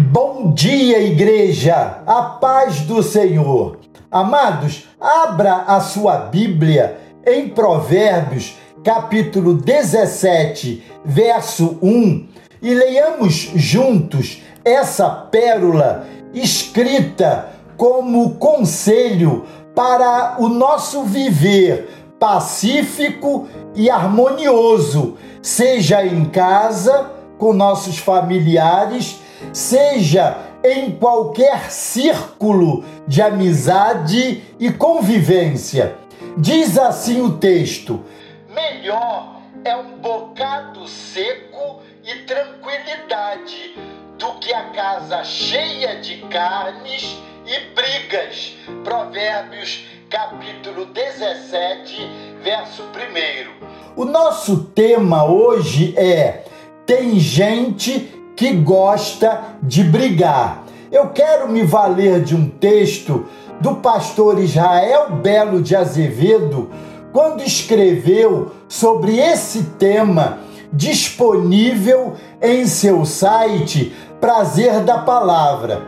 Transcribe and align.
Bom 0.00 0.52
dia, 0.52 1.00
igreja! 1.00 2.02
A 2.06 2.22
paz 2.22 2.82
do 2.82 3.02
Senhor. 3.02 3.80
Amados, 4.08 4.84
abra 5.00 5.64
a 5.66 5.80
sua 5.80 6.18
Bíblia 6.18 7.00
em 7.26 7.48
Provérbios, 7.48 8.56
capítulo 8.84 9.54
17, 9.54 10.84
verso 11.04 11.78
1, 11.82 12.28
e 12.62 12.72
leiamos 12.72 13.50
juntos 13.56 14.40
essa 14.64 15.10
pérola 15.10 16.06
escrita 16.32 17.48
como 17.76 18.36
conselho 18.36 19.46
para 19.74 20.36
o 20.38 20.48
nosso 20.48 21.02
viver 21.02 21.88
pacífico 22.20 23.48
e 23.74 23.90
harmonioso, 23.90 25.16
seja 25.42 26.06
em 26.06 26.24
casa, 26.26 27.10
com 27.36 27.52
nossos 27.52 27.98
familiares, 27.98 29.26
seja 29.52 30.36
em 30.64 30.90
qualquer 30.92 31.70
círculo 31.70 32.84
de 33.06 33.22
amizade 33.22 34.42
e 34.58 34.70
convivência. 34.72 35.96
Diz 36.36 36.78
assim 36.78 37.20
o 37.20 37.38
texto: 37.38 38.04
melhor 38.48 39.40
é 39.64 39.76
um 39.76 39.98
bocado 39.98 40.86
seco 40.86 41.80
e 42.04 42.24
tranquilidade 42.24 43.76
do 44.18 44.32
que 44.40 44.52
a 44.52 44.70
casa 44.70 45.24
cheia 45.24 46.00
de 46.00 46.18
carnes 46.28 47.18
e 47.46 47.74
brigas. 47.74 48.56
Provérbios 48.82 49.84
capítulo 50.10 50.86
17, 50.86 52.10
verso 52.42 52.82
1. 52.82 53.68
O 53.94 54.04
nosso 54.04 54.64
tema 54.64 55.24
hoje 55.24 55.94
é 55.98 56.44
tem 56.86 57.18
gente 57.18 58.17
que 58.38 58.52
gosta 58.52 59.56
de 59.60 59.82
brigar. 59.82 60.62
Eu 60.92 61.08
quero 61.08 61.48
me 61.48 61.64
valer 61.64 62.22
de 62.22 62.36
um 62.36 62.48
texto 62.48 63.26
do 63.60 63.74
pastor 63.74 64.38
Israel 64.38 65.16
Belo 65.16 65.60
de 65.60 65.74
Azevedo, 65.74 66.70
quando 67.12 67.42
escreveu 67.42 68.52
sobre 68.68 69.18
esse 69.18 69.64
tema, 69.76 70.38
disponível 70.72 72.14
em 72.40 72.64
seu 72.64 73.04
site 73.04 73.92
Prazer 74.20 74.84
da 74.84 74.98
Palavra. 74.98 75.82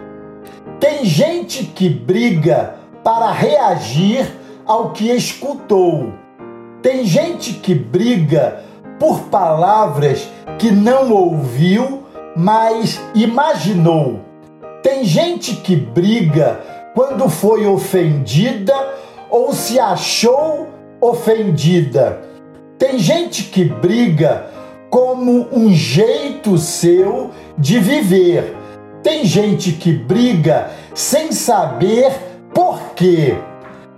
Tem 0.80 1.04
gente 1.04 1.62
que 1.62 1.88
briga 1.88 2.74
para 3.04 3.30
reagir 3.30 4.28
ao 4.66 4.90
que 4.90 5.08
escutou. 5.08 6.12
Tem 6.82 7.04
gente 7.04 7.52
que 7.52 7.76
briga 7.76 8.64
por 8.98 9.20
palavras 9.26 10.28
que 10.58 10.72
não 10.72 11.12
ouviu, 11.12 11.99
mas 12.40 12.98
imaginou. 13.14 14.20
Tem 14.82 15.04
gente 15.04 15.56
que 15.56 15.76
briga 15.76 16.58
quando 16.94 17.28
foi 17.28 17.66
ofendida 17.66 18.74
ou 19.28 19.52
se 19.52 19.78
achou 19.78 20.66
ofendida. 21.02 22.22
Tem 22.78 22.98
gente 22.98 23.44
que 23.44 23.64
briga 23.64 24.46
como 24.88 25.48
um 25.52 25.70
jeito 25.70 26.56
seu 26.56 27.30
de 27.58 27.78
viver. 27.78 28.56
Tem 29.02 29.22
gente 29.26 29.72
que 29.72 29.92
briga 29.92 30.70
sem 30.94 31.32
saber 31.32 32.10
por 32.54 32.94
quê. 32.94 33.36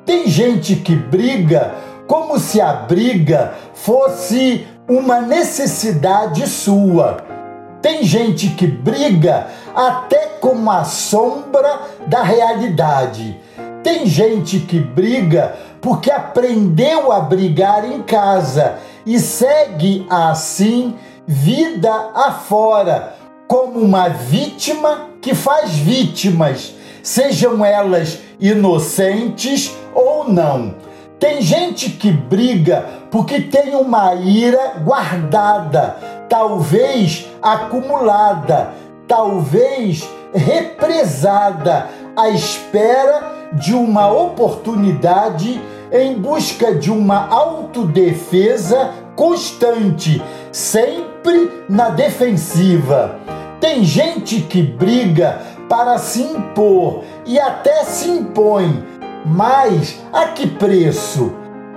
Tem 0.04 0.26
gente 0.26 0.74
que 0.74 0.96
briga 0.96 1.74
como 2.08 2.40
se 2.40 2.60
a 2.60 2.72
briga 2.72 3.54
fosse 3.72 4.66
uma 4.88 5.20
necessidade 5.20 6.44
sua. 6.48 7.41
Tem 7.82 8.04
gente 8.04 8.50
que 8.50 8.66
briga 8.66 9.48
até 9.74 10.38
com 10.40 10.70
a 10.70 10.84
sombra 10.84 11.80
da 12.06 12.22
realidade. 12.22 13.38
Tem 13.82 14.06
gente 14.06 14.60
que 14.60 14.78
briga 14.78 15.56
porque 15.80 16.10
aprendeu 16.10 17.10
a 17.10 17.18
brigar 17.20 17.84
em 17.84 18.00
casa 18.02 18.76
e 19.04 19.18
segue 19.18 20.06
assim 20.08 20.94
vida 21.26 21.92
afora, 22.14 23.14
como 23.48 23.80
uma 23.80 24.08
vítima 24.08 25.08
que 25.20 25.34
faz 25.34 25.72
vítimas, 25.72 26.74
sejam 27.02 27.64
elas 27.64 28.18
inocentes 28.40 29.74
ou 29.94 30.28
não. 30.32 30.74
Tem 31.18 31.40
gente 31.40 31.90
que 31.90 32.10
briga 32.10 32.84
porque 33.10 33.40
tem 33.40 33.76
uma 33.76 34.14
ira 34.14 34.74
guardada, 34.84 35.96
talvez 36.32 37.28
acumulada, 37.42 38.72
talvez 39.06 40.08
represada, 40.32 41.90
à 42.16 42.30
espera 42.30 43.50
de 43.52 43.74
uma 43.74 44.10
oportunidade 44.10 45.60
em 45.92 46.14
busca 46.18 46.74
de 46.74 46.90
uma 46.90 47.28
autodefesa 47.28 48.92
constante, 49.14 50.22
sempre 50.50 51.64
na 51.68 51.90
defensiva. 51.90 53.16
Tem 53.60 53.84
gente 53.84 54.40
que 54.40 54.62
briga 54.62 55.38
para 55.68 55.98
se 55.98 56.22
impor 56.22 57.04
e 57.26 57.38
até 57.38 57.84
se 57.84 58.08
impõe 58.08 58.82
mas 59.26 60.00
a 60.10 60.28
que 60.28 60.46
preço? 60.46 61.32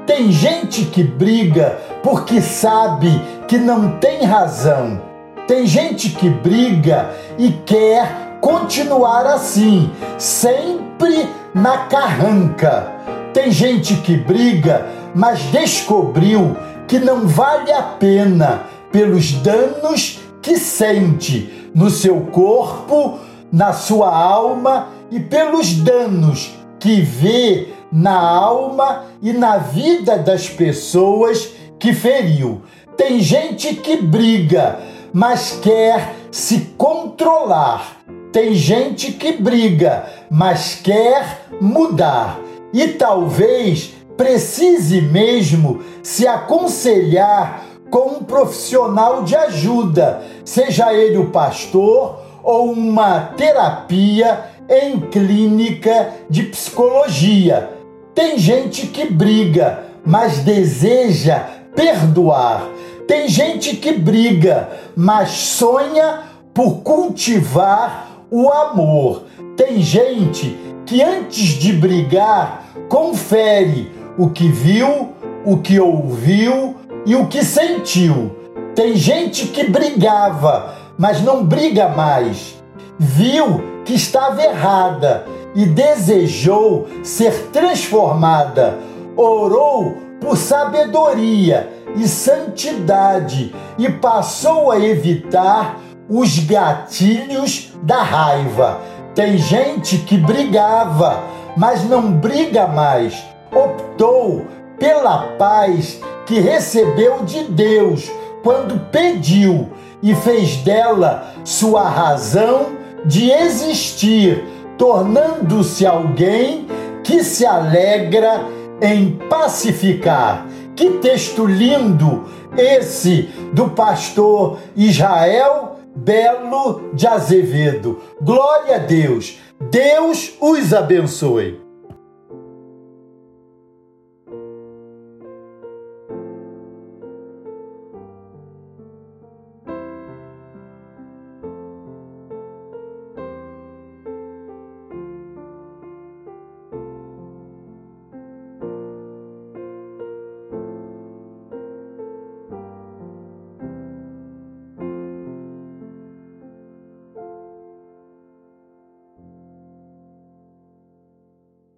Tem 0.05 0.31
gente 0.31 0.85
que 0.85 1.03
briga 1.03 1.77
porque 2.01 2.39
sabe 2.41 3.09
que 3.47 3.57
não 3.57 3.97
tem 3.97 4.23
razão. 4.23 5.01
Tem 5.47 5.65
gente 5.65 6.09
que 6.09 6.29
briga 6.29 7.09
e 7.37 7.51
quer 7.65 8.37
continuar 8.41 9.25
assim, 9.27 9.91
sempre 10.17 11.29
na 11.53 11.85
carranca. 11.85 12.91
Tem 13.33 13.51
gente 13.51 13.95
que 13.97 14.17
briga, 14.17 14.85
mas 15.13 15.39
descobriu 15.51 16.55
que 16.87 16.99
não 16.99 17.27
vale 17.27 17.71
a 17.71 17.81
pena 17.81 18.63
pelos 18.91 19.33
danos 19.33 20.19
que 20.41 20.57
sente 20.57 21.71
no 21.73 21.89
seu 21.89 22.21
corpo, 22.21 23.19
na 23.51 23.73
sua 23.73 24.15
alma 24.15 24.87
e 25.11 25.19
pelos 25.19 25.73
danos 25.73 26.51
que 26.79 27.01
vê 27.01 27.69
na 27.91 28.17
alma 28.17 29.05
e 29.21 29.33
na 29.33 29.57
vida 29.57 30.17
das 30.17 30.47
pessoas 30.47 31.51
que 31.79 31.93
feriu. 31.93 32.61
Tem 32.97 33.19
gente 33.19 33.75
que 33.75 33.97
briga, 33.97 34.79
mas 35.13 35.59
quer 35.61 36.15
se 36.31 36.73
controlar. 36.77 37.97
Tem 38.31 38.53
gente 38.53 39.11
que 39.11 39.33
briga, 39.33 40.05
mas 40.29 40.75
quer 40.75 41.47
mudar. 41.61 42.39
E 42.73 42.87
talvez 42.89 43.93
precise 44.17 45.01
mesmo 45.01 45.81
se 46.01 46.27
aconselhar 46.27 47.63
com 47.89 48.17
um 48.17 48.23
profissional 48.23 49.23
de 49.23 49.35
ajuda, 49.35 50.21
seja 50.43 50.93
ele 50.93 51.17
o 51.17 51.29
pastor 51.29 52.19
ou 52.43 52.71
uma 52.71 53.19
terapia 53.37 54.45
em 54.69 54.99
clínica 54.99 56.13
de 56.29 56.43
psicologia. 56.43 57.69
Tem 58.13 58.37
gente 58.37 58.87
que 58.87 59.05
briga, 59.05 59.83
mas 60.05 60.39
deseja 60.39 61.39
perdoar. 61.75 62.74
Tem 63.07 63.27
gente 63.27 63.75
que 63.75 63.91
briga, 63.91 64.69
mas 64.95 65.29
sonha 65.29 66.23
por 66.53 66.77
cultivar 66.77 68.25
o 68.31 68.49
amor. 68.49 69.25
Tem 69.55 69.79
gente 69.79 70.57
que 70.85 71.03
antes 71.03 71.49
de 71.59 71.71
brigar 71.71 72.65
confere 72.89 73.91
o 74.17 74.29
que 74.29 74.47
viu, 74.47 75.13
o 75.45 75.57
que 75.57 75.79
ouviu 75.79 76.75
e 77.05 77.15
o 77.15 77.27
que 77.27 77.43
sentiu. 77.43 78.35
Tem 78.73 78.95
gente 78.95 79.47
que 79.47 79.65
brigava, 79.65 80.75
mas 80.97 81.21
não 81.21 81.43
briga 81.45 81.89
mais. 81.89 82.55
Viu 82.97 83.83
que 83.85 83.93
estava 83.93 84.41
errada 84.41 85.27
e 85.53 85.65
desejou 85.65 86.87
ser 87.03 87.49
transformada. 87.51 88.79
Orou 89.15 89.97
por 90.19 90.35
sabedoria 90.35 91.74
e 91.95 92.07
santidade 92.07 93.53
e 93.77 93.89
passou 93.89 94.71
a 94.71 94.79
evitar 94.79 95.79
os 96.09 96.39
gatilhos 96.39 97.73
da 97.81 98.01
raiva. 98.03 98.79
Tem 99.13 99.37
gente 99.37 99.99
que 99.99 100.17
brigava, 100.17 101.23
mas 101.55 101.83
não 101.85 102.11
briga 102.11 102.67
mais. 102.67 103.23
Optou 103.51 104.45
pela 104.77 105.35
paz 105.37 105.99
que 106.25 106.39
recebeu 106.39 107.23
de 107.23 107.43
Deus 107.43 108.11
quando 108.43 108.79
pediu 108.91 109.69
e 110.03 110.13
fez 110.13 110.57
dela 110.57 111.33
sua 111.43 111.87
razão 111.87 112.67
de 113.05 113.31
existir, 113.31 114.43
tornando-se 114.77 115.85
alguém 115.85 116.67
que 117.03 117.23
se 117.23 117.45
alegra 117.45 118.45
em 118.81 119.11
pacificar. 119.29 120.45
Que 120.75 120.91
texto 120.99 121.45
lindo 121.45 122.25
esse 122.57 123.29
do 123.53 123.69
pastor 123.69 124.59
Israel 124.75 125.79
Belo 125.95 126.91
de 126.93 127.07
Azevedo. 127.07 128.01
Glória 128.21 128.75
a 128.75 128.79
Deus. 128.79 129.39
Deus 129.71 130.33
os 130.41 130.73
abençoe. 130.73 131.64